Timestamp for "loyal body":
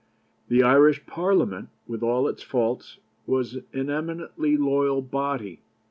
4.57-5.61